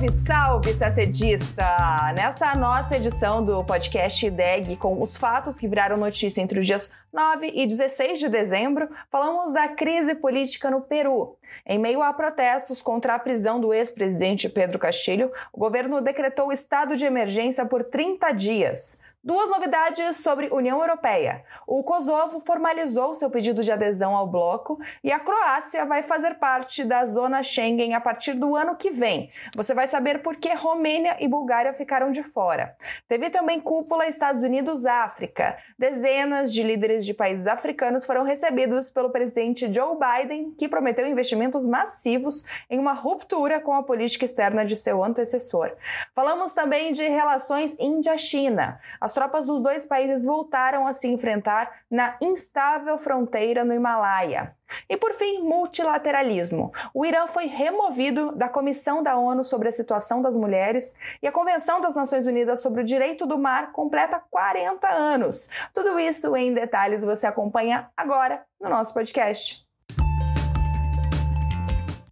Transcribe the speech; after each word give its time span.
Salve, 0.00 0.26
salve, 0.26 0.74
sacedista! 0.74 1.76
Nessa 2.16 2.54
nossa 2.54 2.96
edição 2.96 3.44
do 3.44 3.62
podcast 3.62 4.24
IDEG, 4.24 4.76
com 4.76 5.02
os 5.02 5.14
fatos 5.14 5.58
que 5.58 5.68
viraram 5.68 5.98
notícia 5.98 6.40
entre 6.40 6.58
os 6.58 6.64
dias 6.64 6.90
9 7.12 7.52
e 7.54 7.66
16 7.66 8.18
de 8.18 8.26
dezembro, 8.30 8.88
falamos 9.10 9.52
da 9.52 9.68
crise 9.68 10.14
política 10.14 10.70
no 10.70 10.80
Peru. 10.80 11.36
Em 11.66 11.78
meio 11.78 12.02
a 12.02 12.14
protestos 12.14 12.80
contra 12.80 13.14
a 13.14 13.18
prisão 13.18 13.60
do 13.60 13.74
ex-presidente 13.74 14.48
Pedro 14.48 14.78
Castilho, 14.78 15.30
o 15.52 15.58
governo 15.58 16.00
decretou 16.00 16.50
estado 16.50 16.96
de 16.96 17.04
emergência 17.04 17.66
por 17.66 17.84
30 17.84 18.32
dias. 18.32 19.02
Duas 19.22 19.50
novidades 19.50 20.16
sobre 20.16 20.48
União 20.50 20.80
Europeia. 20.80 21.44
O 21.66 21.82
Kosovo 21.82 22.40
formalizou 22.40 23.14
seu 23.14 23.28
pedido 23.28 23.62
de 23.62 23.70
adesão 23.70 24.16
ao 24.16 24.26
bloco 24.26 24.80
e 25.04 25.12
a 25.12 25.20
Croácia 25.20 25.84
vai 25.84 26.02
fazer 26.02 26.36
parte 26.36 26.82
da 26.82 27.04
zona 27.04 27.42
Schengen 27.42 27.92
a 27.92 28.00
partir 28.00 28.32
do 28.32 28.56
ano 28.56 28.74
que 28.76 28.90
vem. 28.90 29.30
Você 29.54 29.74
vai 29.74 29.86
saber 29.86 30.22
por 30.22 30.36
que 30.36 30.54
Romênia 30.54 31.18
e 31.20 31.28
Bulgária 31.28 31.74
ficaram 31.74 32.10
de 32.10 32.22
fora. 32.22 32.74
Teve 33.06 33.28
também 33.28 33.60
cúpula 33.60 34.08
Estados 34.08 34.42
Unidos-África. 34.42 35.54
Dezenas 35.78 36.50
de 36.50 36.62
líderes 36.62 37.04
de 37.04 37.12
países 37.12 37.46
africanos 37.46 38.06
foram 38.06 38.24
recebidos 38.24 38.88
pelo 38.88 39.10
presidente 39.10 39.70
Joe 39.70 39.98
Biden, 39.98 40.52
que 40.52 40.66
prometeu 40.66 41.06
investimentos 41.06 41.66
massivos 41.66 42.46
em 42.70 42.78
uma 42.78 42.94
ruptura 42.94 43.60
com 43.60 43.74
a 43.74 43.82
política 43.82 44.24
externa 44.24 44.64
de 44.64 44.76
seu 44.76 45.04
antecessor. 45.04 45.72
Falamos 46.14 46.54
também 46.54 46.90
de 46.90 47.06
relações 47.06 47.78
Índia-China 47.78 48.80
as 49.10 49.12
tropas 49.12 49.44
dos 49.44 49.60
dois 49.60 49.84
países 49.84 50.24
voltaram 50.24 50.86
a 50.86 50.92
se 50.92 51.08
enfrentar 51.08 51.82
na 51.90 52.16
instável 52.20 52.96
fronteira 52.96 53.64
no 53.64 53.74
Himalaia. 53.74 54.54
E 54.88 54.96
por 54.96 55.14
fim, 55.14 55.42
multilateralismo. 55.42 56.72
O 56.94 57.04
Irã 57.04 57.26
foi 57.26 57.46
removido 57.46 58.30
da 58.36 58.48
Comissão 58.48 59.02
da 59.02 59.16
ONU 59.16 59.42
sobre 59.42 59.68
a 59.68 59.72
Situação 59.72 60.22
das 60.22 60.36
Mulheres 60.36 60.94
e 61.20 61.26
a 61.26 61.32
Convenção 61.32 61.80
das 61.80 61.96
Nações 61.96 62.24
Unidas 62.24 62.62
sobre 62.62 62.82
o 62.82 62.84
Direito 62.84 63.26
do 63.26 63.36
Mar 63.36 63.72
completa 63.72 64.22
40 64.30 64.88
anos. 64.88 65.48
Tudo 65.74 65.98
isso 65.98 66.36
em 66.36 66.54
detalhes 66.54 67.02
você 67.02 67.26
acompanha 67.26 67.90
agora 67.96 68.44
no 68.60 68.68
nosso 68.68 68.94
podcast. 68.94 69.68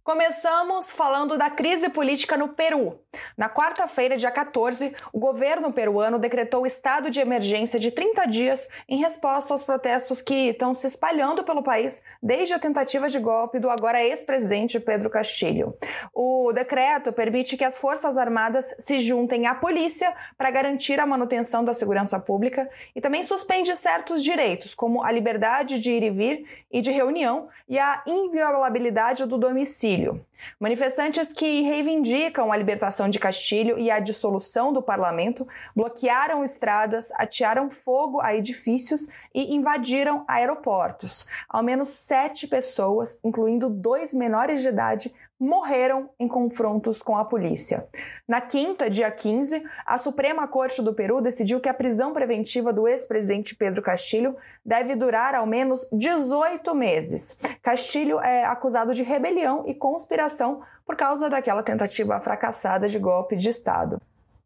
Começamos 0.09 0.89
falando 0.89 1.37
da 1.37 1.51
crise 1.51 1.87
política 1.87 2.35
no 2.35 2.47
Peru. 2.47 2.99
Na 3.39 3.47
quarta-feira, 3.47 4.17
dia 4.17 4.29
14, 4.29 4.93
o 5.13 5.17
governo 5.17 5.71
peruano 5.71 6.19
decretou 6.19 6.67
estado 6.67 7.09
de 7.09 7.21
emergência 7.21 7.79
de 7.79 7.89
30 7.89 8.25
dias 8.25 8.67
em 8.85 8.97
resposta 8.97 9.53
aos 9.53 9.63
protestos 9.63 10.21
que 10.21 10.49
estão 10.49 10.75
se 10.75 10.85
espalhando 10.85 11.41
pelo 11.45 11.63
país 11.63 12.03
desde 12.21 12.53
a 12.53 12.59
tentativa 12.59 13.07
de 13.07 13.17
golpe 13.17 13.57
do 13.57 13.69
agora 13.69 14.03
ex-presidente 14.03 14.77
Pedro 14.77 15.09
Castilho. 15.09 15.73
O 16.13 16.51
decreto 16.51 17.13
permite 17.13 17.55
que 17.55 17.63
as 17.63 17.77
Forças 17.77 18.17
Armadas 18.17 18.75
se 18.77 18.99
juntem 18.99 19.47
à 19.47 19.55
polícia 19.55 20.13
para 20.37 20.51
garantir 20.51 20.99
a 20.99 21.05
manutenção 21.05 21.63
da 21.63 21.73
segurança 21.73 22.19
pública 22.19 22.69
e 22.93 22.99
também 22.99 23.23
suspende 23.23 23.73
certos 23.77 24.21
direitos, 24.21 24.75
como 24.75 25.01
a 25.01 25.09
liberdade 25.13 25.79
de 25.79 25.91
ir 25.91 26.03
e 26.03 26.09
vir 26.09 26.45
e 26.69 26.81
de 26.81 26.91
reunião 26.91 27.47
e 27.69 27.79
a 27.79 28.03
inviolabilidade 28.05 29.25
do 29.25 29.37
domicílio 29.37 30.25
Manifestantes 30.59 31.31
que 31.31 31.61
reivindicam 31.61 32.51
a 32.51 32.57
libertação 32.57 33.09
de 33.09 33.19
Castilho 33.19 33.77
e 33.77 33.89
a 33.89 33.99
dissolução 33.99 34.73
do 34.73 34.81
parlamento 34.81 35.47
bloquearam 35.75 36.43
estradas, 36.43 37.11
atearam 37.11 37.69
fogo 37.69 38.19
a 38.21 38.35
edifícios 38.35 39.07
e 39.33 39.55
invadiram 39.55 40.25
aeroportos. 40.27 41.27
Ao 41.47 41.63
menos 41.63 41.89
sete 41.89 42.47
pessoas, 42.47 43.19
incluindo 43.23 43.69
dois 43.69 44.13
menores 44.13 44.61
de 44.61 44.67
idade, 44.67 45.13
morreram 45.39 46.09
em 46.19 46.27
confrontos 46.27 47.01
com 47.01 47.15
a 47.15 47.23
polícia. 47.23 47.87
Na 48.27 48.41
quinta, 48.41 48.89
dia 48.89 49.09
15, 49.09 49.63
a 49.85 49.97
Suprema 49.97 50.47
Corte 50.47 50.81
do 50.81 50.93
Peru 50.93 51.21
decidiu 51.21 51.61
que 51.61 51.69
a 51.69 51.73
prisão 51.73 52.11
preventiva 52.11 52.73
do 52.73 52.87
ex-presidente 52.87 53.55
Pedro 53.55 53.81
Castilho 53.81 54.35
deve 54.65 54.95
durar 54.95 55.33
ao 55.33 55.45
menos 55.45 55.87
18 55.93 56.75
meses. 56.75 57.39
Castilho 57.61 58.19
é 58.19 58.43
acusado 58.43 58.93
de 58.93 59.03
rebelião 59.03 59.63
e 59.65 59.73
conspiração 59.73 60.61
por 60.85 60.95
causa 60.95 61.29
daquela 61.29 61.63
tentativa 61.63 62.19
fracassada 62.19 62.89
de 62.89 62.99
golpe 62.99 63.35
de 63.35 63.49
Estado. 63.49 64.01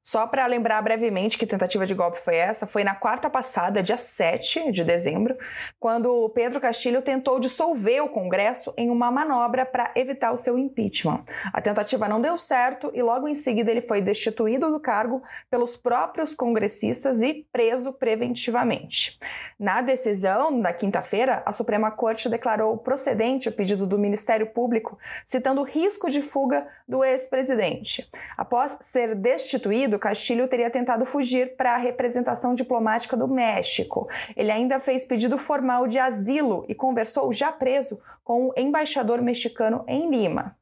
Só 0.05 0.27
para 0.27 0.45
lembrar 0.45 0.81
brevemente 0.81 1.37
que 1.37 1.47
tentativa 1.47 1.85
de 1.85 1.95
golpe 1.95 2.19
foi 2.19 2.35
essa, 2.35 2.67
foi 2.67 2.83
na 2.83 2.93
quarta 2.93 3.29
passada, 3.29 3.81
dia 3.81 3.95
7 3.95 4.69
de 4.69 4.83
dezembro, 4.83 5.37
quando 5.79 6.29
Pedro 6.35 6.59
Castilho 6.59 7.01
tentou 7.01 7.39
dissolver 7.39 8.03
o 8.03 8.09
Congresso 8.09 8.73
em 8.75 8.89
uma 8.89 9.09
manobra 9.09 9.65
para 9.65 9.93
evitar 9.95 10.33
o 10.33 10.37
seu 10.37 10.57
impeachment. 10.57 11.23
A 11.53 11.61
tentativa 11.61 12.09
não 12.09 12.19
deu 12.19 12.37
certo 12.37 12.91
e 12.93 13.01
logo 13.01 13.29
em 13.29 13.33
seguida 13.33 13.71
ele 13.71 13.79
foi 13.79 14.01
destituído 14.01 14.69
do 14.69 14.77
cargo 14.77 15.23
pelos 15.49 15.77
próprios 15.77 16.35
congressistas 16.35 17.21
e 17.21 17.47
preso 17.49 17.93
preventivamente. 17.93 19.17
Na 19.57 19.79
decisão 19.79 20.59
da 20.59 20.73
quinta-feira, 20.73 21.41
a 21.45 21.53
Suprema 21.53 21.89
Corte 21.89 22.27
declarou 22.27 22.77
procedente 22.77 23.47
o 23.47 23.53
pedido 23.53 23.87
do 23.87 23.97
Ministério 23.97 24.47
Público, 24.47 24.99
citando 25.23 25.61
o 25.61 25.65
risco 25.65 26.09
de 26.09 26.21
fuga 26.21 26.67
do 26.85 27.05
ex-presidente. 27.05 28.09
Após 28.35 28.75
ser 28.81 29.15
destituído, 29.15 29.92
Castilho 29.99 30.47
teria 30.47 30.69
tentado 30.69 31.05
fugir 31.05 31.55
para 31.55 31.73
a 31.73 31.77
representação 31.77 32.53
diplomática 32.53 33.15
do 33.15 33.27
México. 33.27 34.07
Ele 34.35 34.51
ainda 34.51 34.79
fez 34.79 35.05
pedido 35.05 35.37
formal 35.37 35.87
de 35.87 35.99
asilo 35.99 36.65
e 36.67 36.75
conversou, 36.75 37.31
já 37.31 37.51
preso, 37.51 37.99
com 38.23 38.47
o 38.47 38.53
embaixador 38.57 39.21
mexicano 39.21 39.83
em 39.87 40.09
Lima. 40.09 40.55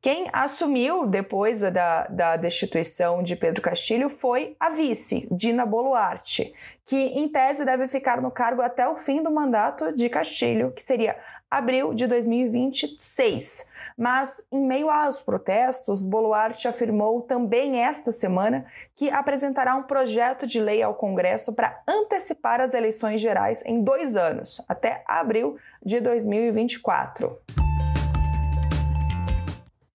Quem 0.00 0.28
assumiu 0.32 1.06
depois 1.06 1.60
da, 1.60 2.06
da 2.06 2.36
destituição 2.36 3.22
de 3.22 3.36
Pedro 3.36 3.60
Castilho 3.60 4.08
foi 4.08 4.56
a 4.58 4.70
vice, 4.70 5.28
Dina 5.30 5.66
Boluarte, 5.66 6.54
que 6.86 6.96
em 6.96 7.28
tese 7.28 7.64
deve 7.64 7.88
ficar 7.88 8.22
no 8.22 8.30
cargo 8.30 8.62
até 8.62 8.88
o 8.88 8.96
fim 8.96 9.22
do 9.22 9.30
mandato 9.30 9.92
de 9.92 10.08
Castilho, 10.08 10.72
que 10.72 10.82
seria 10.82 11.16
abril 11.50 11.92
de 11.92 12.06
2026. 12.06 13.68
Mas, 13.98 14.46
em 14.52 14.64
meio 14.64 14.88
aos 14.88 15.20
protestos, 15.20 16.04
Boluarte 16.04 16.68
afirmou 16.68 17.22
também 17.22 17.82
esta 17.82 18.12
semana 18.12 18.64
que 18.94 19.10
apresentará 19.10 19.74
um 19.74 19.82
projeto 19.82 20.46
de 20.46 20.60
lei 20.60 20.82
ao 20.82 20.94
Congresso 20.94 21.52
para 21.52 21.82
antecipar 21.86 22.60
as 22.60 22.72
eleições 22.72 23.20
gerais 23.20 23.64
em 23.66 23.82
dois 23.82 24.16
anos, 24.16 24.64
até 24.68 25.02
abril 25.06 25.56
de 25.84 26.00
2024. 26.00 26.99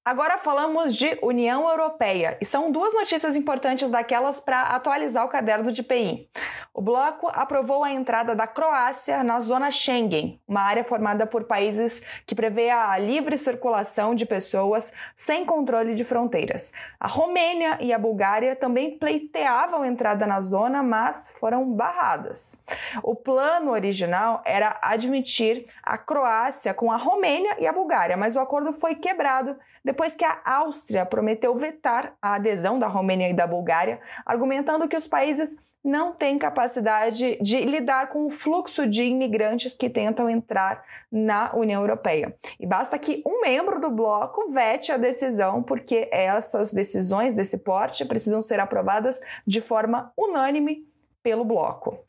Agora 0.08 0.38
falamos 0.38 0.96
de 0.96 1.18
União 1.24 1.68
Europeia 1.68 2.38
e 2.40 2.46
são 2.46 2.72
duas 2.72 2.94
notícias 2.94 3.36
importantes 3.36 3.90
daquelas 3.90 4.40
para 4.40 4.62
atualizar 4.62 5.26
o 5.26 5.30
caderno 5.30 5.72
de 5.72 5.82
PI. 5.82 6.30
O 6.78 6.82
bloco 6.82 7.30
aprovou 7.30 7.86
a 7.86 7.92
entrada 7.94 8.36
da 8.36 8.46
Croácia 8.46 9.24
na 9.24 9.40
zona 9.40 9.72
Schengen, 9.72 10.42
uma 10.46 10.60
área 10.60 10.84
formada 10.84 11.26
por 11.26 11.46
países 11.46 12.04
que 12.26 12.36
prevê 12.36 12.70
a 12.70 12.98
livre 12.98 13.38
circulação 13.38 14.14
de 14.14 14.26
pessoas 14.26 14.92
sem 15.16 15.46
controle 15.46 15.96
de 15.96 16.04
fronteiras. 16.04 16.74
A 17.00 17.08
Romênia 17.08 17.78
e 17.80 17.94
a 17.94 17.98
Bulgária 17.98 18.58
também 18.58 19.00
pleiteavam 19.00 19.86
entrada 19.86 20.28
na 20.28 20.42
zona, 20.42 20.84
mas 20.84 21.34
foram 21.40 21.72
barradas. 21.72 22.62
O 23.02 23.16
plano 23.16 23.72
original 23.72 24.42
era 24.44 24.78
admitir 24.82 25.68
a 25.82 25.98
Croácia 25.98 26.74
com 26.74 26.92
a 26.92 26.98
Romênia 26.98 27.56
e 27.58 27.66
a 27.66 27.72
Bulgária, 27.72 28.18
mas 28.18 28.36
o 28.36 28.40
acordo 28.42 28.74
foi 28.74 28.96
quebrado 28.96 29.56
depois 29.82 30.14
que 30.14 30.26
a 30.26 30.42
Áustria 30.44 31.06
prometeu 31.06 31.56
vetar 31.56 32.18
a 32.22 32.34
adesão 32.34 32.78
da 32.78 32.88
Romênia 32.88 33.30
e 33.30 33.34
da 33.34 33.48
Bulgária, 33.48 34.02
argumentando 34.26 34.90
que 34.90 34.98
os 34.98 35.08
países 35.08 35.56
não 35.86 36.12
têm 36.12 36.40
capacidade 36.40 37.38
de 37.40 37.64
lidar 37.64 38.10
com 38.10 38.26
o 38.26 38.32
fluxo 38.32 38.88
de 38.88 39.04
imigrantes 39.04 39.74
que 39.74 39.88
tentam 39.88 40.28
entrar 40.28 40.84
na 41.12 41.56
União 41.56 41.82
Europeia. 41.82 42.36
E 42.60 42.66
basta 42.66 42.98
que 42.98 43.22
um 43.24 43.42
membro 43.42 43.80
do 43.80 43.92
bloco 43.92 44.50
vete 44.52 44.92
a 44.92 44.98
decisão, 44.98 45.62
porque 45.62 46.10
essas 46.12 46.74
decisões 46.74 47.36
desse 47.36 47.60
porte 47.60 48.04
precisam 48.04 48.42
ser 48.42 48.60
aprovadas 48.60 49.22
de 49.46 49.62
forma 49.62 50.12
unânime 50.18 50.88
pelo 51.22 51.46
bloco. 51.46 52.00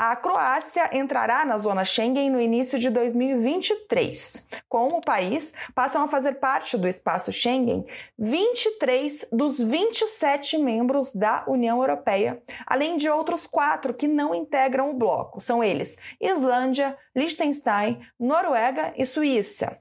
A 0.00 0.14
Croácia 0.14 0.88
entrará 0.92 1.44
na 1.44 1.58
zona 1.58 1.84
Schengen 1.84 2.30
no 2.30 2.40
início 2.40 2.78
de 2.78 2.88
2023. 2.88 4.46
Com 4.68 4.86
o 4.86 5.00
país, 5.00 5.52
passam 5.74 6.04
a 6.04 6.06
fazer 6.06 6.34
parte 6.34 6.78
do 6.78 6.86
espaço 6.86 7.32
Schengen 7.32 7.84
23 8.16 9.26
dos 9.32 9.58
27 9.60 10.56
membros 10.58 11.10
da 11.10 11.42
União 11.48 11.80
Europeia, 11.80 12.40
além 12.64 12.96
de 12.96 13.08
outros 13.08 13.44
quatro 13.44 13.92
que 13.92 14.06
não 14.06 14.32
integram 14.32 14.90
o 14.90 14.94
bloco. 14.94 15.40
São 15.40 15.64
eles 15.64 15.98
Islândia, 16.20 16.96
Liechtenstein, 17.12 17.98
Noruega 18.20 18.94
e 18.96 19.04
Suíça. 19.04 19.80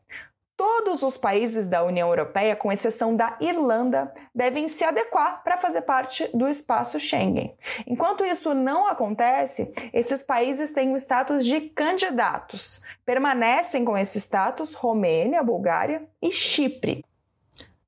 Todos 0.57 1.04
os 1.04 1.18
países 1.18 1.68
da 1.68 1.83
União 1.83 2.09
Europeia, 2.09 2.56
com 2.56 2.71
exceção 2.71 3.15
da 3.15 3.38
Irlanda, 3.39 4.12
devem 4.33 4.68
se 4.68 4.83
adequar 4.83 5.44
para 5.44 5.57
fazer 5.57 5.83
parte 5.83 6.27
do 6.36 6.48
espaço 6.48 7.00
Schengen. 7.00 7.56
Enquanto 7.86 8.25
isso 8.25 8.56
não 8.56 8.88
acontece, 8.88 9.71
esses 9.94 10.24
países 10.24 10.71
têm 10.71 10.92
o 10.92 10.98
status 10.98 11.45
de 11.45 11.62
candidatos. 11.62 12.81
Permanecem 13.06 13.86
com 13.86 13.95
esse 13.95 14.19
status 14.19 14.74
Romênia, 14.74 15.44
Bulgária 15.44 16.09
e 16.19 16.31
Chipre. 16.31 17.06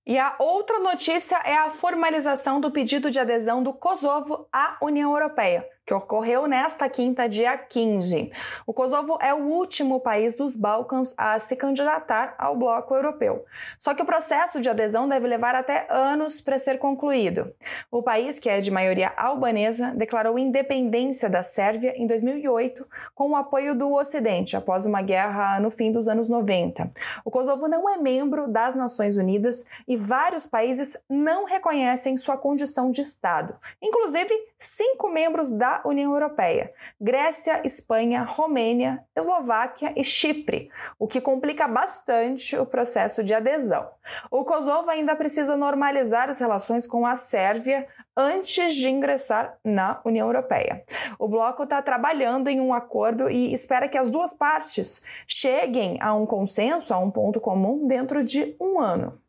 E 0.06 0.20
a 0.20 0.36
outra 0.38 0.78
notícia 0.78 1.42
é 1.44 1.56
a 1.56 1.72
formalização 1.72 2.62
do 2.62 2.70
pedido 2.70 3.10
de 3.10 3.18
adesão 3.18 3.64
do 3.64 3.74
Kosovo 3.74 4.48
à 4.54 4.78
União 4.80 5.12
Europeia 5.12 5.68
que 5.90 5.94
ocorreu 5.96 6.48
nesta 6.48 6.88
quinta, 6.88 7.28
dia 7.28 7.58
15. 7.58 8.32
O 8.68 8.72
Kosovo 8.72 9.18
é 9.20 9.34
o 9.34 9.48
último 9.48 10.00
país 10.00 10.36
dos 10.36 10.56
Balcãs 10.56 11.16
a 11.18 11.40
se 11.40 11.56
candidatar 11.56 12.36
ao 12.38 12.56
bloco 12.56 12.94
europeu. 12.94 13.44
Só 13.80 13.96
que 13.96 14.04
o 14.04 14.06
processo 14.06 14.62
de 14.62 14.70
adesão 14.70 15.10
deve 15.10 15.26
levar 15.26 15.56
até 15.56 15.88
anos 15.90 16.40
para 16.40 16.60
ser 16.60 16.78
concluído. 16.78 17.52
O 17.90 18.04
país, 18.04 18.38
que 18.38 18.48
é 18.48 18.62
de 18.62 18.70
maioria 18.70 19.12
albanesa, 19.18 19.92
declarou 19.96 20.38
independência 20.38 21.28
da 21.28 21.42
Sérvia 21.42 21.96
em 21.98 22.06
2008 22.06 22.86
com 23.16 23.32
o 23.32 23.36
apoio 23.36 23.74
do 23.74 23.92
Ocidente 23.92 24.56
após 24.56 24.86
uma 24.86 25.02
guerra 25.02 25.60
no 25.60 25.72
fim 25.72 25.92
dos 25.92 26.08
anos 26.08 26.30
90. 26.30 26.92
O 27.26 27.32
Kosovo 27.32 27.68
não 27.68 27.90
é 27.90 27.98
membro 27.98 28.48
das 28.48 28.76
Nações 28.76 29.18
Unidas 29.18 29.66
e 29.88 29.98
vários 29.98 30.46
países 30.46 30.96
não 31.10 31.46
reconhecem 31.46 32.16
sua 32.16 32.38
condição 32.38 32.92
de 32.92 33.02
Estado, 33.02 33.56
inclusive 33.82 34.32
cinco 34.56 35.10
membros 35.10 35.50
da 35.50 35.79
União 35.86 36.14
Europeia: 36.14 36.74
Grécia, 37.00 37.62
Espanha, 37.64 38.24
Romênia, 38.24 39.04
Eslováquia 39.16 39.94
e 39.96 40.04
Chipre, 40.04 40.70
o 40.98 41.08
que 41.08 41.22
complica 41.22 41.68
bastante 41.68 42.58
o 42.58 42.66
processo 42.66 43.24
de 43.24 43.34
adesão. 43.34 43.90
O 44.32 44.44
Kosovo 44.44 44.90
ainda 44.90 45.16
precisa 45.16 45.56
normalizar 45.56 46.30
as 46.30 46.40
relações 46.40 46.88
com 46.88 47.06
a 47.06 47.16
Sérvia 47.16 47.88
antes 48.16 48.76
de 48.76 48.90
ingressar 48.90 49.58
na 49.64 50.02
União 50.04 50.28
Europeia. 50.28 50.84
O 51.18 51.28
bloco 51.28 51.64
está 51.64 51.82
trabalhando 51.82 52.50
em 52.50 52.60
um 52.60 52.74
acordo 52.74 53.30
e 53.30 53.54
espera 53.54 53.88
que 53.88 53.98
as 53.98 54.10
duas 54.10 54.34
partes 54.34 55.06
cheguem 55.26 55.98
a 56.02 56.14
um 56.14 56.26
consenso, 56.26 56.94
a 56.94 56.98
um 56.98 57.10
ponto 57.10 57.40
comum, 57.40 57.88
dentro 57.88 58.24
de 58.24 58.56
um 58.60 58.80
ano. 58.80 59.20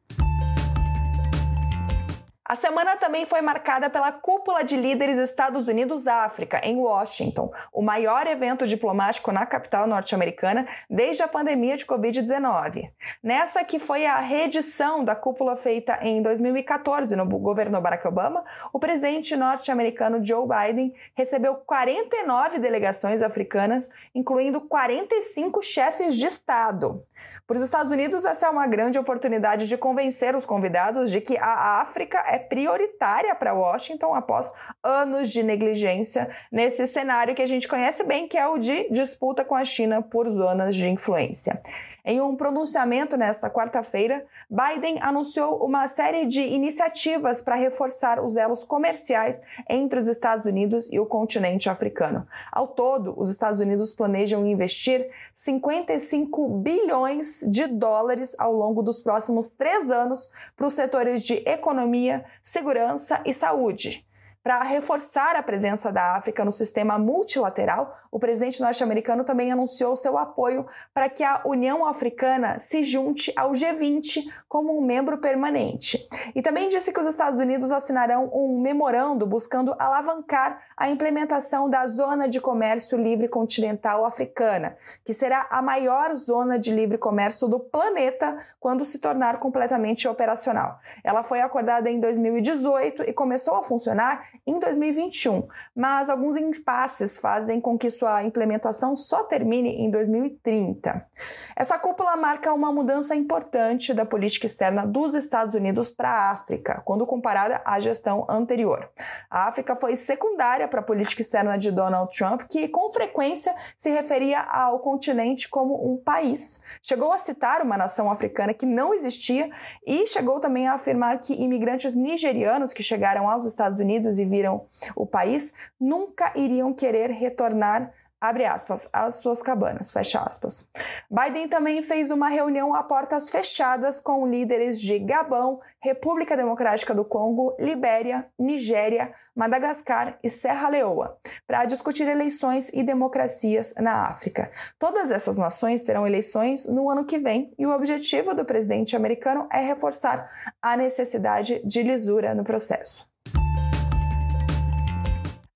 A 2.50 2.56
semana 2.56 2.96
também 2.96 3.26
foi 3.26 3.40
marcada 3.40 3.88
pela 3.88 4.10
Cúpula 4.10 4.64
de 4.64 4.76
Líderes 4.76 5.18
Estados 5.18 5.68
Unidos-África, 5.68 6.60
em 6.64 6.78
Washington, 6.78 7.52
o 7.72 7.80
maior 7.80 8.26
evento 8.26 8.66
diplomático 8.66 9.30
na 9.30 9.46
capital 9.46 9.86
norte-americana 9.86 10.66
desde 10.90 11.22
a 11.22 11.28
pandemia 11.28 11.76
de 11.76 11.86
Covid-19. 11.86 12.90
Nessa 13.22 13.62
que 13.62 13.78
foi 13.78 14.04
a 14.04 14.18
reedição 14.18 15.04
da 15.04 15.14
cúpula 15.14 15.54
feita 15.54 16.00
em 16.02 16.20
2014 16.20 17.14
no 17.14 17.24
governo 17.24 17.80
Barack 17.80 18.08
Obama, 18.08 18.44
o 18.72 18.80
presidente 18.80 19.36
norte-americano 19.36 20.18
Joe 20.20 20.44
Biden 20.44 20.92
recebeu 21.14 21.54
49 21.54 22.58
delegações 22.58 23.22
africanas, 23.22 23.90
incluindo 24.12 24.62
45 24.62 25.62
chefes 25.62 26.16
de 26.16 26.26
Estado. 26.26 27.06
Para 27.50 27.56
os 27.56 27.64
Estados 27.64 27.90
Unidos, 27.90 28.24
essa 28.24 28.46
é 28.46 28.48
uma 28.48 28.68
grande 28.68 28.96
oportunidade 28.96 29.66
de 29.66 29.76
convencer 29.76 30.36
os 30.36 30.46
convidados 30.46 31.10
de 31.10 31.20
que 31.20 31.36
a 31.36 31.80
África 31.80 32.22
é 32.28 32.38
prioritária 32.40 33.34
para 33.34 33.54
Washington 33.54 34.14
após 34.14 34.52
anos 34.82 35.30
de 35.30 35.42
negligência 35.42 36.28
nesse 36.50 36.86
cenário 36.86 37.34
que 37.34 37.42
a 37.42 37.46
gente 37.46 37.68
conhece 37.68 38.02
bem, 38.04 38.26
que 38.26 38.38
é 38.38 38.46
o 38.48 38.58
de 38.58 38.88
disputa 38.90 39.44
com 39.44 39.54
a 39.54 39.64
China 39.64 40.02
por 40.02 40.28
zonas 40.28 40.74
de 40.74 40.88
influência. 40.88 41.60
Em 42.04 42.20
um 42.20 42.34
pronunciamento 42.34 43.16
nesta 43.16 43.50
quarta-feira, 43.50 44.24
Biden 44.48 44.98
anunciou 45.00 45.64
uma 45.64 45.86
série 45.86 46.26
de 46.26 46.40
iniciativas 46.40 47.42
para 47.42 47.56
reforçar 47.56 48.22
os 48.22 48.36
elos 48.36 48.64
comerciais 48.64 49.42
entre 49.68 49.98
os 49.98 50.08
Estados 50.08 50.46
Unidos 50.46 50.88
e 50.90 50.98
o 50.98 51.06
continente 51.06 51.68
africano. 51.68 52.26
Ao 52.50 52.66
todo, 52.66 53.14
os 53.16 53.30
Estados 53.30 53.60
Unidos 53.60 53.92
planejam 53.92 54.46
investir 54.46 55.10
55 55.34 56.48
bilhões 56.58 57.40
de 57.50 57.66
dólares 57.66 58.34
ao 58.38 58.52
longo 58.52 58.82
dos 58.82 59.00
próximos 59.00 59.48
três 59.48 59.90
anos 59.90 60.30
para 60.56 60.66
os 60.66 60.74
setores 60.74 61.22
de 61.22 61.34
economia, 61.46 62.24
segurança 62.42 63.20
e 63.24 63.34
saúde. 63.34 64.06
Para 64.42 64.62
reforçar 64.62 65.36
a 65.36 65.42
presença 65.42 65.92
da 65.92 66.16
África 66.16 66.46
no 66.46 66.50
sistema 66.50 66.98
multilateral, 66.98 67.94
o 68.10 68.18
presidente 68.18 68.60
norte-americano 68.62 69.22
também 69.22 69.52
anunciou 69.52 69.94
seu 69.94 70.16
apoio 70.16 70.66
para 70.94 71.10
que 71.10 71.22
a 71.22 71.42
União 71.44 71.86
Africana 71.86 72.58
se 72.58 72.82
junte 72.82 73.30
ao 73.36 73.52
G20 73.52 74.24
como 74.48 74.76
um 74.76 74.80
membro 74.80 75.18
permanente. 75.18 76.08
E 76.34 76.40
também 76.40 76.70
disse 76.70 76.90
que 76.90 76.98
os 76.98 77.06
Estados 77.06 77.38
Unidos 77.38 77.70
assinarão 77.70 78.30
um 78.32 78.58
memorando 78.62 79.26
buscando 79.26 79.76
alavancar 79.78 80.58
a 80.74 80.88
implementação 80.88 81.68
da 81.68 81.86
Zona 81.86 82.26
de 82.26 82.40
Comércio 82.40 82.96
Livre 82.96 83.28
Continental 83.28 84.06
Africana, 84.06 84.74
que 85.04 85.12
será 85.12 85.46
a 85.50 85.60
maior 85.60 86.16
zona 86.16 86.58
de 86.58 86.72
livre 86.72 86.96
comércio 86.96 87.46
do 87.46 87.60
planeta 87.60 88.38
quando 88.58 88.86
se 88.86 88.98
tornar 88.98 89.38
completamente 89.38 90.08
operacional. 90.08 90.80
Ela 91.04 91.22
foi 91.22 91.42
acordada 91.42 91.90
em 91.90 92.00
2018 92.00 93.02
e 93.02 93.12
começou 93.12 93.56
a 93.56 93.62
funcionar 93.62 94.29
em 94.46 94.58
2021, 94.58 95.46
mas 95.74 96.08
alguns 96.08 96.36
impasses 96.36 97.16
fazem 97.16 97.60
com 97.60 97.76
que 97.76 97.90
sua 97.90 98.22
implementação 98.24 98.96
só 98.96 99.24
termine 99.24 99.70
em 99.70 99.90
2030. 99.90 101.06
Essa 101.54 101.78
cúpula 101.78 102.16
marca 102.16 102.52
uma 102.52 102.72
mudança 102.72 103.14
importante 103.14 103.92
da 103.92 104.04
política 104.04 104.46
externa 104.46 104.86
dos 104.86 105.14
Estados 105.14 105.54
Unidos 105.54 105.90
para 105.90 106.10
a 106.10 106.30
África, 106.30 106.82
quando 106.84 107.06
comparada 107.06 107.60
à 107.64 107.78
gestão 107.80 108.26
anterior. 108.28 108.88
A 109.30 109.48
África 109.48 109.76
foi 109.76 109.96
secundária 109.96 110.66
para 110.68 110.80
a 110.80 110.84
política 110.84 111.20
externa 111.20 111.58
de 111.58 111.70
Donald 111.70 112.16
Trump, 112.16 112.42
que 112.48 112.68
com 112.68 112.92
frequência 112.92 113.54
se 113.76 113.90
referia 113.90 114.40
ao 114.40 114.78
continente 114.78 115.48
como 115.48 115.92
um 115.92 115.96
país. 115.96 116.62
Chegou 116.82 117.12
a 117.12 117.18
citar 117.18 117.62
uma 117.62 117.76
nação 117.76 118.10
africana 118.10 118.54
que 118.54 118.66
não 118.66 118.94
existia 118.94 119.50
e 119.86 120.06
chegou 120.06 120.40
também 120.40 120.66
a 120.66 120.74
afirmar 120.74 121.20
que 121.20 121.34
imigrantes 121.34 121.94
nigerianos 121.94 122.72
que 122.72 122.82
chegaram 122.82 123.28
aos 123.28 123.44
Estados 123.44 123.78
Unidos 123.78 124.18
e 124.20 124.24
viram 124.24 124.66
o 124.94 125.06
país 125.06 125.52
nunca 125.80 126.32
iriam 126.36 126.72
querer 126.72 127.10
retornar 127.10 127.92
abre 128.20 128.44
aspas, 128.44 128.88
as 128.92 129.16
suas 129.16 129.40
cabanas, 129.40 129.90
fecha 129.90 130.20
aspas. 130.20 130.68
Biden 131.10 131.48
também 131.48 131.82
fez 131.82 132.10
uma 132.10 132.28
reunião 132.28 132.74
a 132.74 132.82
portas 132.82 133.30
fechadas 133.30 133.98
com 133.98 134.26
líderes 134.26 134.78
de 134.78 134.98
Gabão, 134.98 135.60
República 135.80 136.36
Democrática 136.36 136.94
do 136.94 137.04
Congo, 137.04 137.56
Libéria, 137.58 138.26
Nigéria, 138.38 139.14
Madagascar 139.34 140.18
e 140.22 140.28
Serra 140.28 140.68
Leoa, 140.68 141.16
para 141.46 141.64
discutir 141.64 142.06
eleições 142.06 142.68
e 142.74 142.82
democracias 142.82 143.74
na 143.78 144.02
África. 144.08 144.50
Todas 144.78 145.10
essas 145.10 145.38
nações 145.38 145.80
terão 145.80 146.06
eleições 146.06 146.66
no 146.66 146.90
ano 146.90 147.06
que 147.06 147.18
vem 147.18 147.54
e 147.58 147.64
o 147.64 147.70
objetivo 147.70 148.34
do 148.34 148.44
presidente 148.44 148.94
americano 148.94 149.48
é 149.50 149.60
reforçar 149.60 150.30
a 150.60 150.76
necessidade 150.76 151.62
de 151.64 151.82
lisura 151.82 152.34
no 152.34 152.44
processo. 152.44 153.09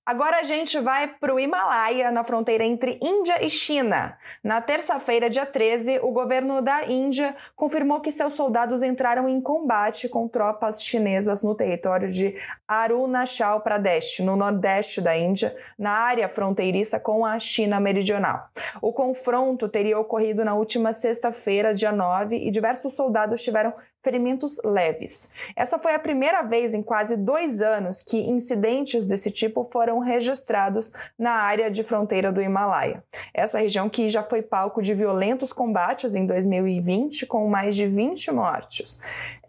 Agora 0.05 0.37
a 0.37 0.43
gente 0.43 0.79
vai 0.79 1.07
para 1.07 1.33
o 1.33 1.39
Himalaia, 1.39 2.11
na 2.11 2.23
fronteira 2.23 2.63
entre 2.63 2.99
Índia 3.01 3.43
e 3.43 3.49
China. 3.49 4.15
Na 4.43 4.61
terça-feira, 4.61 5.31
dia 5.31 5.47
13, 5.47 5.97
o 6.03 6.11
governo 6.11 6.61
da 6.61 6.85
Índia 6.85 7.35
confirmou 7.55 7.99
que 7.99 8.11
seus 8.11 8.35
soldados 8.35 8.83
entraram 8.83 9.27
em 9.27 9.41
combate 9.41 10.07
com 10.07 10.27
tropas 10.27 10.83
chinesas 10.83 11.41
no 11.41 11.55
território 11.55 12.07
de 12.07 12.35
Arunachal 12.67 13.61
Pradesh, 13.61 14.19
no 14.19 14.35
nordeste 14.35 15.01
da 15.01 15.17
Índia, 15.17 15.57
na 15.75 15.89
área 15.89 16.29
fronteiriça 16.29 16.99
com 16.99 17.25
a 17.25 17.39
China 17.39 17.79
meridional. 17.79 18.47
O 18.83 18.93
confronto 18.93 19.67
teria 19.67 19.97
ocorrido 19.97 20.45
na 20.45 20.53
última 20.53 20.93
sexta-feira, 20.93 21.73
dia 21.73 21.91
9, 21.91 22.35
e 22.37 22.51
diversos 22.51 22.93
soldados 22.93 23.41
tiveram 23.41 23.73
ferimentos 24.05 24.61
leves. 24.63 25.33
Essa 25.55 25.79
foi 25.79 25.95
a 25.95 25.99
primeira 25.99 26.43
vez 26.43 26.75
em 26.75 26.83
quase 26.83 27.17
dois 27.17 27.59
anos 27.59 28.03
que 28.03 28.19
incidentes 28.19 29.03
desse 29.03 29.31
tipo 29.31 29.67
foram 29.73 29.97
registrados 29.97 30.93
na 31.17 31.31
área 31.31 31.71
de 31.71 31.83
fronteira 31.83 32.31
do 32.31 32.39
Himalaia. 32.39 33.03
Essa 33.33 33.57
região 33.57 33.89
que 33.89 34.07
já 34.07 34.21
foi 34.21 34.43
palco 34.43 34.79
de 34.79 34.93
violentos 34.93 35.51
combates 35.51 36.13
em 36.13 36.27
2020, 36.27 37.25
com 37.25 37.49
mais 37.49 37.75
de 37.75 37.87
20 37.87 38.31
mortes. 38.31 39.01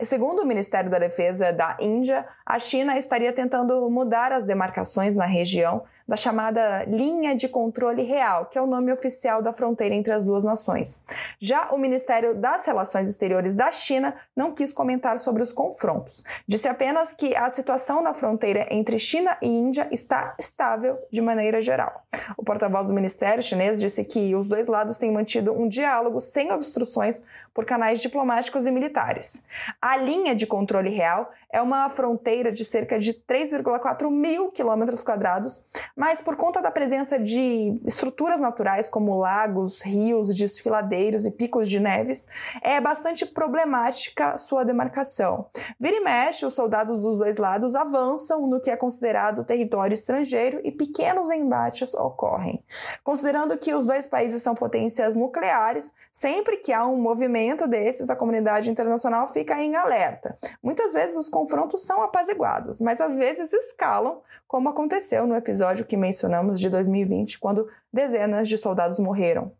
Segundo 0.02 0.42
o 0.42 0.46
Ministério 0.46 0.90
da 0.90 0.98
Defesa 0.98 1.52
da 1.52 1.76
Índia, 1.80 2.26
a 2.44 2.58
China 2.58 2.98
estaria 2.98 3.32
tentando 3.32 3.88
mudar 3.90 4.32
as 4.32 4.44
demarcações 4.44 5.16
na 5.16 5.26
região 5.26 5.84
da 6.06 6.16
chamada 6.16 6.84
linha 6.84 7.34
de 7.34 7.48
controle 7.48 8.02
real, 8.02 8.46
que 8.46 8.56
é 8.56 8.62
o 8.62 8.66
nome 8.66 8.92
oficial 8.92 9.42
da 9.42 9.52
fronteira 9.52 9.94
entre 9.94 10.12
as 10.12 10.24
duas 10.24 10.44
nações. 10.44 11.04
Já 11.40 11.70
o 11.70 11.78
Ministério 11.78 12.34
das 12.34 12.64
Relações 12.64 13.08
Exteriores 13.08 13.56
da 13.56 13.72
China 13.72 14.14
não 14.34 14.52
quis 14.52 14.72
comentar 14.72 15.18
sobre 15.18 15.42
os 15.42 15.52
confrontos. 15.52 16.24
Disse 16.46 16.68
apenas 16.68 17.12
que 17.12 17.34
a 17.34 17.50
situação 17.50 18.02
na 18.02 18.14
fronteira 18.14 18.68
entre 18.70 18.98
China 18.98 19.36
e 19.42 19.48
Índia 19.48 19.88
está 19.90 20.34
estável 20.38 20.98
de 21.10 21.20
maneira 21.20 21.60
geral. 21.60 22.02
O 22.36 22.44
porta-voz 22.44 22.86
do 22.86 22.94
Ministério 22.94 23.42
chinês 23.42 23.80
disse 23.80 24.04
que 24.04 24.34
os 24.34 24.46
dois 24.46 24.68
lados 24.68 24.98
têm 24.98 25.10
mantido 25.10 25.52
um 25.52 25.66
diálogo 25.66 26.20
sem 26.20 26.52
obstruções 26.52 27.24
por 27.52 27.64
canais 27.64 28.00
diplomáticos 28.00 28.66
e 28.66 28.70
militares. 28.70 29.44
A 29.88 29.97
linha 29.97 30.35
de 30.35 30.49
controle 30.49 30.90
real 30.90 31.31
é 31.56 31.62
uma 31.62 31.88
fronteira 31.88 32.52
de 32.52 32.66
cerca 32.66 32.98
de 32.98 33.14
3,4 33.14 34.10
mil 34.10 34.50
quilômetros 34.50 35.02
quadrados, 35.02 35.64
mas 35.96 36.20
por 36.20 36.36
conta 36.36 36.60
da 36.60 36.70
presença 36.70 37.18
de 37.18 37.80
estruturas 37.86 38.38
naturais 38.38 38.90
como 38.90 39.18
lagos, 39.18 39.80
rios, 39.80 40.34
desfiladeiros 40.34 41.25
e 41.25 41.30
picos 41.30 41.70
de 41.70 41.80
neves, 41.80 42.26
é 42.60 42.78
bastante 42.78 43.25
problemática 43.25 44.36
sua 44.36 44.66
demarcação. 44.66 45.46
Vira 45.80 45.96
e 45.96 46.00
mexe, 46.00 46.44
os 46.44 46.52
soldados 46.52 47.00
dos 47.00 47.16
dois 47.16 47.38
lados 47.38 47.75
avançam 47.75 48.46
no 48.46 48.60
que 48.60 48.70
é 48.70 48.76
considerado 48.76 49.42
território 49.42 49.94
estrangeiro 49.94 50.60
e 50.62 50.70
pequenos 50.70 51.30
embates 51.30 51.94
ocorrem. 51.94 52.62
Considerando 53.02 53.56
que 53.56 53.75
os 53.75 53.86
dois 53.86 54.06
países 54.06 54.42
são 54.42 54.54
potências 54.54 55.16
nucleares, 55.16 55.94
sempre 56.12 56.58
que 56.58 56.70
há 56.70 56.86
um 56.86 57.00
movimento 57.00 57.66
desses, 57.66 58.10
a 58.10 58.16
comunidade 58.16 58.68
internacional 58.68 59.26
fica 59.26 59.58
em 59.58 59.75
alerta. 59.75 60.36
Muitas 60.62 60.92
vezes 60.92 61.16
os 61.16 61.30
confrontos 61.46 61.82
são 61.82 62.02
apaziguados, 62.02 62.80
mas 62.80 63.00
às 63.00 63.16
vezes 63.16 63.52
escalam, 63.52 64.20
como 64.48 64.68
aconteceu 64.68 65.28
no 65.28 65.36
episódio 65.36 65.86
que 65.86 65.96
mencionamos 65.96 66.58
de 66.58 66.68
2020, 66.68 67.38
quando 67.38 67.70
dezenas 67.92 68.48
de 68.48 68.58
soldados 68.58 68.98
morreram. 68.98 69.52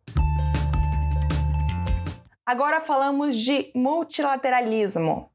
Agora 2.45 2.81
falamos 2.81 3.37
de 3.37 3.71
multilateralismo. 3.73 5.31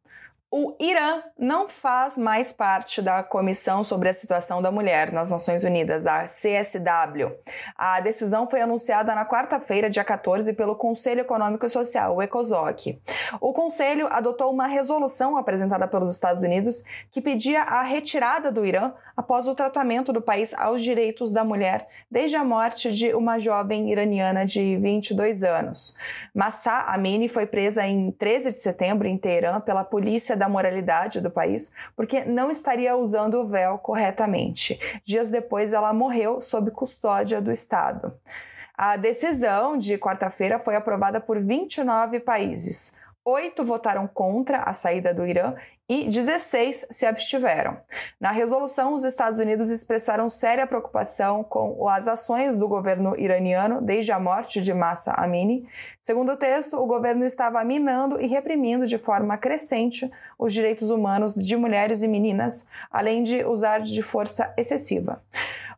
O 0.53 0.75
Irã 0.81 1.23
não 1.39 1.69
faz 1.69 2.17
mais 2.17 2.51
parte 2.51 3.01
da 3.01 3.23
Comissão 3.23 3.85
sobre 3.85 4.09
a 4.09 4.13
Situação 4.13 4.61
da 4.61 4.69
Mulher 4.69 5.09
nas 5.09 5.29
Nações 5.29 5.63
Unidas, 5.63 6.05
a 6.05 6.25
CSW. 6.25 7.31
A 7.77 8.01
decisão 8.01 8.49
foi 8.49 8.59
anunciada 8.59 9.15
na 9.15 9.25
quarta-feira, 9.25 9.89
dia 9.89 10.03
14, 10.03 10.51
pelo 10.51 10.75
Conselho 10.75 11.21
Econômico 11.21 11.65
e 11.65 11.69
Social, 11.69 12.17
o 12.17 12.21
ECOSOC. 12.21 13.01
O 13.39 13.53
Conselho 13.53 14.09
adotou 14.11 14.51
uma 14.51 14.67
resolução 14.67 15.37
apresentada 15.37 15.87
pelos 15.87 16.11
Estados 16.11 16.43
Unidos 16.43 16.83
que 17.11 17.21
pedia 17.21 17.61
a 17.61 17.81
retirada 17.81 18.51
do 18.51 18.65
Irã 18.65 18.91
após 19.15 19.47
o 19.47 19.55
tratamento 19.55 20.11
do 20.11 20.21
país 20.21 20.53
aos 20.53 20.81
direitos 20.81 21.31
da 21.31 21.45
mulher 21.45 21.87
desde 22.09 22.35
a 22.35 22.43
morte 22.43 22.91
de 22.91 23.13
uma 23.13 23.39
jovem 23.39 23.89
iraniana 23.89 24.45
de 24.45 24.75
22 24.77 25.43
anos. 25.43 25.95
Massa 26.33 26.79
Amini 26.87 27.29
foi 27.29 27.45
presa 27.45 27.85
em 27.85 28.11
13 28.11 28.49
de 28.49 28.55
setembro 28.55 29.07
em 29.07 29.17
Teherã 29.17 29.61
pela 29.61 29.83
polícia 29.83 30.35
da 30.41 30.49
moralidade 30.49 31.21
do 31.21 31.29
país, 31.29 31.71
porque 31.95 32.25
não 32.25 32.49
estaria 32.49 32.95
usando 32.95 33.35
o 33.35 33.47
véu 33.47 33.77
corretamente. 33.77 34.79
Dias 35.05 35.29
depois, 35.29 35.71
ela 35.71 35.93
morreu 35.93 36.41
sob 36.41 36.71
custódia 36.71 37.39
do 37.39 37.51
Estado. 37.51 38.11
A 38.75 38.97
decisão 38.97 39.77
de 39.77 39.99
quarta-feira 39.99 40.57
foi 40.57 40.75
aprovada 40.75 41.21
por 41.21 41.39
29 41.39 42.21
países. 42.21 42.97
Oito 43.23 43.63
votaram 43.63 44.07
contra 44.07 44.63
a 44.63 44.73
saída 44.73 45.13
do 45.13 45.27
Irã 45.27 45.53
e 45.91 46.07
16 46.07 46.85
se 46.89 47.05
abstiveram. 47.05 47.77
Na 48.17 48.31
resolução, 48.31 48.93
os 48.93 49.03
Estados 49.03 49.37
Unidos 49.37 49.69
expressaram 49.69 50.29
séria 50.29 50.65
preocupação 50.65 51.43
com 51.43 51.85
as 51.85 52.07
ações 52.07 52.55
do 52.55 52.65
governo 52.65 53.13
iraniano 53.19 53.81
desde 53.81 54.13
a 54.13 54.17
morte 54.17 54.61
de 54.61 54.73
Massa 54.73 55.11
Amini. 55.11 55.67
Segundo 56.01 56.31
o 56.31 56.37
texto, 56.37 56.77
o 56.77 56.85
governo 56.85 57.25
estava 57.25 57.61
minando 57.65 58.21
e 58.21 58.25
reprimindo 58.25 58.87
de 58.87 58.97
forma 58.97 59.37
crescente 59.37 60.09
os 60.39 60.53
direitos 60.53 60.89
humanos 60.89 61.35
de 61.35 61.57
mulheres 61.57 62.01
e 62.01 62.07
meninas, 62.07 62.69
além 62.89 63.21
de 63.21 63.43
usar 63.43 63.81
de 63.81 64.01
força 64.01 64.53
excessiva. 64.55 65.21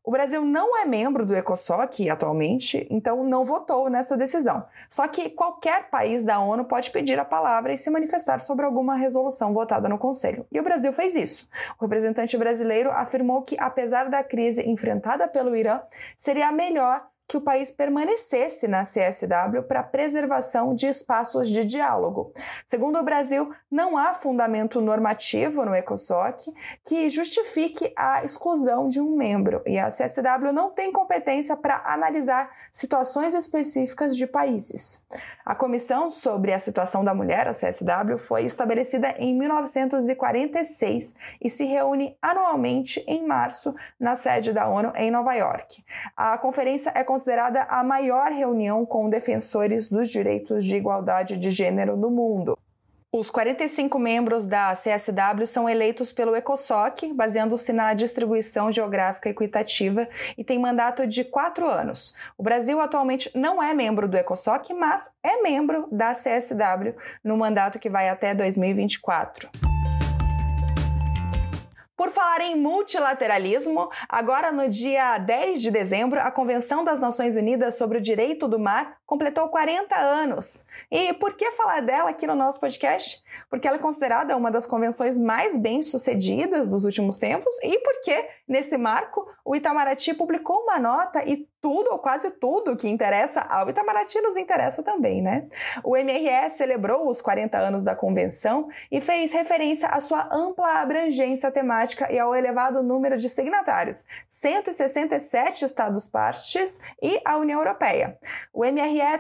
O 0.06 0.12
Brasil 0.12 0.42
não 0.42 0.78
é 0.78 0.84
membro 0.84 1.26
do 1.26 1.34
ECOSOC 1.34 2.10
atualmente, 2.10 2.86
então 2.90 3.24
não 3.24 3.46
votou 3.46 3.90
nessa 3.90 4.18
decisão. 4.18 4.66
Só 4.90 5.08
que 5.08 5.30
qualquer 5.30 5.90
país 5.90 6.26
da 6.26 6.42
ONU 6.42 6.66
pode 6.66 6.92
pedir 6.92 7.18
a 7.18 7.24
palavra 7.24 7.74
e 7.74 7.78
se 7.78 7.90
manifestar 7.90 8.40
sobre 8.42 8.66
alguma 8.66 8.96
resolução 8.96 9.54
votada 9.54 9.88
no 9.88 9.98
Conselho. 9.98 10.46
E 10.52 10.60
o 10.60 10.64
Brasil 10.64 10.92
fez 10.92 11.16
isso. 11.16 11.48
O 11.80 11.86
representante 11.86 12.36
brasileiro 12.36 12.92
afirmou 12.92 13.44
que, 13.44 13.56
apesar 13.58 14.10
da 14.10 14.22
crise 14.22 14.70
enfrentada 14.70 15.26
pelo 15.26 15.56
Irã, 15.56 15.80
seria 16.18 16.52
melhor 16.52 17.08
que 17.34 17.38
o 17.38 17.42
país 17.42 17.72
permanecesse 17.72 18.68
na 18.68 18.84
CSW 18.84 19.64
para 19.68 19.82
preservação 19.82 20.76
de 20.76 20.86
espaços 20.86 21.50
de 21.50 21.66
diálogo. 21.66 22.32
Segundo 22.64 23.00
o 23.00 23.04
Brasil, 23.04 23.52
não 23.72 23.98
há 23.98 24.14
fundamento 24.14 24.80
normativo 24.80 25.66
no 25.66 25.74
ECOSOC 25.74 26.54
que 26.86 27.10
justifique 27.10 27.92
a 27.98 28.24
exclusão 28.24 28.88
de 28.88 29.02
um 29.02 29.16
membro, 29.16 29.64
e 29.66 29.80
a 29.80 29.88
CSW 29.88 30.54
não 30.54 30.70
tem 30.70 30.92
competência 30.92 31.58
para 31.58 31.82
analisar 31.84 32.52
situações 32.72 33.34
específicas 33.34 34.16
de 34.16 34.28
países. 34.28 35.04
A 35.46 35.54
Comissão 35.54 36.10
sobre 36.10 36.54
a 36.54 36.60
Situação 36.60 37.04
da 37.04 37.14
Mulher, 37.14 37.50
a 37.50 37.52
CSW, 37.52 38.18
foi 38.18 38.46
estabelecida 38.46 39.14
em 39.18 39.38
1946 39.38 41.16
e 41.42 41.50
se 41.50 41.66
reúne 41.66 42.18
anualmente 42.22 43.04
em 43.06 43.28
março 43.28 43.76
na 44.00 44.16
sede 44.16 44.54
da 44.54 44.70
ONU 44.70 44.94
em 44.96 45.12
Nova 45.12 45.34
York. 45.34 45.84
A 46.16 46.38
conferência 46.38 46.94
é 46.96 47.04
considerada 47.04 47.64
a 47.64 47.84
maior 47.84 48.32
reunião 48.32 48.86
com 48.86 49.10
defensores 49.10 49.90
dos 49.90 50.08
direitos 50.08 50.64
de 50.64 50.78
igualdade 50.78 51.36
de 51.36 51.52
gênero 51.52 51.98
no 51.98 52.10
mundo. 52.10 52.58
Os 53.16 53.30
45 53.30 54.00
membros 54.00 54.44
da 54.44 54.74
CSW 54.74 55.46
são 55.46 55.70
eleitos 55.70 56.12
pelo 56.12 56.36
ECOSOC, 56.36 57.14
baseando-se 57.14 57.72
na 57.72 57.94
distribuição 57.94 58.72
geográfica 58.72 59.30
equitativa, 59.30 60.10
e 60.36 60.44
tem 60.44 60.58
mandato 60.58 61.06
de 61.06 61.24
quatro 61.24 61.68
anos. 61.68 62.16
O 62.36 62.42
Brasil 62.42 62.82
atualmente 62.82 63.30
não 63.38 63.62
é 63.62 63.72
membro 63.72 64.08
do 64.08 64.18
ECOSOC, 64.18 64.74
mas 64.74 65.12
é 65.22 65.44
membro 65.44 65.88
da 65.92 66.14
CSW 66.14 66.96
no 67.24 67.38
mandato 67.38 67.78
que 67.78 67.88
vai 67.88 68.10
até 68.10 68.34
2024. 68.34 69.48
Por 71.96 72.12
falar 72.12 72.42
em 72.42 72.56
multilateralismo, 72.56 73.90
agora 74.10 74.52
no 74.52 74.68
dia 74.68 75.20
10 75.20 75.62
de 75.62 75.70
dezembro, 75.70 76.20
a 76.20 76.32
Convenção 76.32 76.84
das 76.84 77.00
Nações 77.00 77.38
Unidas 77.38 77.78
sobre 77.78 78.00
o 78.00 78.02
Direito 78.02 78.48
do 78.48 78.58
Mar 78.58 78.98
completou 79.06 79.50
40 79.50 79.96
anos. 79.96 80.66
E 80.90 81.14
por 81.14 81.36
que 81.36 81.52
falar 81.52 81.82
dela 81.82 82.10
aqui 82.10 82.26
no 82.26 82.36
nosso 82.36 82.60
podcast? 82.60 83.22
Porque 83.50 83.68
ela 83.68 83.78
é 83.78 83.80
considerada 83.80 84.36
uma 84.36 84.52
das 84.52 84.66
convenções 84.66 85.18
mais 85.18 85.58
bem-sucedidas 85.58 86.68
dos 86.68 86.86
últimos 86.86 87.18
tempos 87.18 87.56
e 87.64 87.80
porque, 87.80 88.28
nesse 88.48 88.78
marco, 88.78 89.28
o 89.46 89.56
Itamaraty 89.56 90.14
publicou 90.14 90.62
uma 90.62 90.80
nota 90.80 91.24
e 91.28 91.48
tudo 91.64 91.92
ou 91.92 92.00
quase 92.00 92.30
tudo 92.32 92.76
que 92.76 92.90
interessa 92.90 93.40
ao 93.40 93.70
Itamaraty 93.70 94.20
nos 94.20 94.36
interessa 94.36 94.84
também, 94.84 95.22
né? 95.22 95.48
O 95.82 95.96
MRE 95.96 96.50
celebrou 96.52 97.08
os 97.08 97.22
40 97.22 97.58
anos 97.58 97.86
da 97.86 97.96
convenção 97.96 98.68
e 98.92 99.00
fez 99.00 99.32
referência 99.32 99.88
à 99.88 100.02
sua 100.02 100.28
ampla 100.30 100.82
abrangência 100.82 101.50
temática 101.52 102.12
e 102.12 102.20
ao 102.20 102.36
elevado 102.36 102.84
número 102.84 103.18
de 103.18 103.30
signatários, 103.30 104.06
167 104.28 105.64
estados-partes 105.64 106.82
e 107.02 107.22
a 107.24 107.38
União 107.38 107.60
Europeia. 107.60 108.18
O 108.54 108.66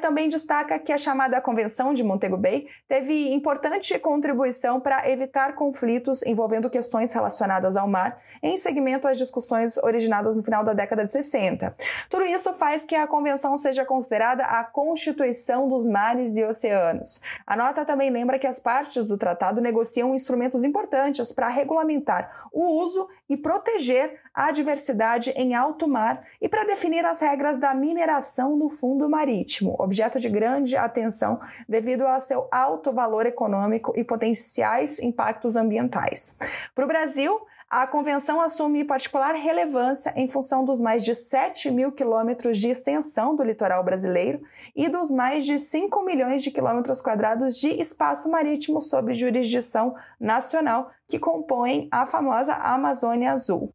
também 0.01 0.27
destaca 0.27 0.77
que 0.77 0.91
a 0.91 0.97
chamada 0.97 1.39
Convenção 1.41 1.93
de 1.93 2.03
Montego 2.03 2.37
Bay 2.37 2.67
teve 2.87 3.33
importante 3.33 3.97
contribuição 3.99 4.79
para 4.79 5.09
evitar 5.09 5.55
conflitos 5.55 6.23
envolvendo 6.23 6.69
questões 6.69 7.13
relacionadas 7.13 7.77
ao 7.77 7.87
mar 7.87 8.19
em 8.41 8.57
segmento 8.57 9.07
às 9.07 9.17
discussões 9.17 9.77
originadas 9.77 10.35
no 10.35 10.43
final 10.43 10.63
da 10.63 10.73
década 10.73 11.05
de 11.05 11.11
60. 11.11 11.75
Tudo 12.09 12.25
isso 12.25 12.53
faz 12.53 12.83
que 12.85 12.95
a 12.95 13.07
convenção 13.07 13.57
seja 13.57 13.85
considerada 13.85 14.43
a 14.43 14.63
Constituição 14.63 15.67
dos 15.67 15.87
Mares 15.87 16.35
e 16.35 16.43
Oceanos. 16.43 17.21
A 17.47 17.55
nota 17.55 17.85
também 17.85 18.09
lembra 18.09 18.37
que 18.37 18.47
as 18.47 18.59
partes 18.59 19.05
do 19.05 19.17
tratado 19.17 19.61
negociam 19.61 20.13
instrumentos 20.13 20.63
importantes 20.63 21.31
para 21.31 21.47
regulamentar 21.47 22.47
o 22.51 22.81
uso 22.83 23.07
e 23.33 23.37
proteger 23.37 24.21
a 24.31 24.51
diversidade 24.51 25.31
em 25.31 25.55
alto 25.55 25.87
mar 25.87 26.23
e 26.39 26.47
para 26.47 26.65
definir 26.65 27.03
as 27.03 27.19
regras 27.19 27.57
da 27.57 27.73
mineração 27.73 28.55
no 28.55 28.69
fundo 28.69 29.09
marítimo, 29.09 29.75
objeto 29.79 30.19
de 30.19 30.29
grande 30.29 30.77
atenção 30.77 31.39
devido 31.67 32.05
ao 32.05 32.19
seu 32.19 32.47
alto 32.51 32.93
valor 32.93 33.25
econômico 33.25 33.91
e 33.95 34.03
potenciais 34.03 34.99
impactos 34.99 35.55
ambientais. 35.55 36.37
Para 36.75 36.85
o 36.85 36.87
Brasil, 36.87 37.39
a 37.75 37.87
convenção 37.87 38.39
assume 38.39 38.83
particular 38.83 39.33
relevância 39.33 40.13
em 40.15 40.27
função 40.27 40.63
dos 40.63 40.79
mais 40.79 41.03
de 41.03 41.15
7 41.15 41.71
mil 41.71 41.91
quilômetros 41.91 42.59
de 42.59 42.69
extensão 42.69 43.35
do 43.35 43.41
litoral 43.41 43.83
brasileiro 43.83 44.43
e 44.75 44.87
dos 44.87 45.09
mais 45.09 45.43
de 45.43 45.57
5 45.57 46.05
milhões 46.05 46.43
de 46.43 46.51
quilômetros 46.51 47.01
quadrados 47.01 47.57
de 47.57 47.69
espaço 47.69 48.29
marítimo 48.29 48.79
sob 48.79 49.11
jurisdição 49.15 49.95
nacional 50.19 50.91
que 51.07 51.17
compõem 51.17 51.87
a 51.91 52.05
famosa 52.05 52.53
Amazônia 52.53 53.31
Azul. 53.31 53.73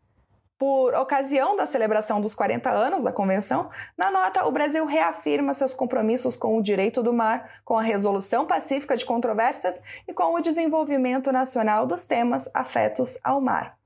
Por 0.56 0.94
ocasião 0.94 1.56
da 1.56 1.66
celebração 1.66 2.20
dos 2.20 2.36
40 2.36 2.70
anos 2.70 3.02
da 3.02 3.10
Convenção, 3.10 3.68
na 3.96 4.12
nota, 4.12 4.46
o 4.46 4.52
Brasil 4.52 4.86
reafirma 4.86 5.52
seus 5.54 5.74
compromissos 5.74 6.36
com 6.36 6.56
o 6.56 6.62
direito 6.62 7.02
do 7.02 7.12
mar, 7.12 7.62
com 7.64 7.76
a 7.76 7.82
resolução 7.82 8.46
pacífica 8.46 8.96
de 8.96 9.04
controvérsias 9.04 9.82
e 10.06 10.12
com 10.12 10.34
o 10.34 10.40
desenvolvimento 10.40 11.32
nacional 11.32 11.84
dos 11.84 12.04
temas 12.04 12.48
afetos 12.54 13.18
ao 13.24 13.40
mar. 13.40 13.77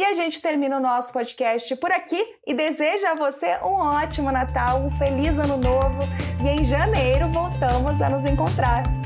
E 0.00 0.04
a 0.06 0.14
gente 0.14 0.40
termina 0.40 0.78
o 0.78 0.80
nosso 0.80 1.12
podcast 1.12 1.76
por 1.76 1.92
aqui 1.92 2.24
e 2.46 2.54
deseja 2.54 3.12
a 3.12 3.14
você 3.16 3.58
um 3.62 3.74
ótimo 3.74 4.32
Natal, 4.32 4.78
um 4.78 4.90
feliz 4.92 5.38
Ano 5.38 5.58
Novo 5.58 6.04
e 6.42 6.48
em 6.48 6.64
janeiro 6.64 7.28
voltamos 7.28 8.00
a 8.00 8.08
nos 8.08 8.24
encontrar. 8.24 8.99